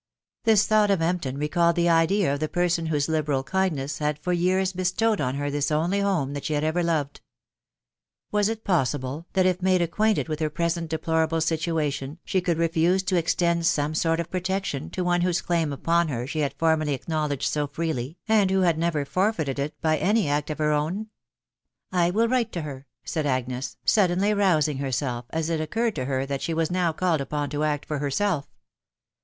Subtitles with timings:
[0.45, 4.33] This thought of Empton recalled the idea of the person whose liberal kindness had for
[4.33, 7.21] years bestowed on her this only home that she had ever loved.
[8.31, 12.67] Was it possible, that if made acquainted with her present deplorable situation, she could re
[12.69, 16.55] fuse to extend some sort of protection to one whose claim upon her she had
[16.57, 20.71] formerly acknowledged so freely, and who had never forfeited it by any act of her
[20.71, 21.11] own?...."
[21.91, 26.25] I will write to her!" said Agnes, suddenly rousing herself, as it occurred to her
[26.25, 28.47] that she was now called upon to act for herself.